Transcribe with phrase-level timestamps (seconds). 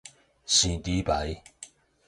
[0.47, 1.43] 糋豬排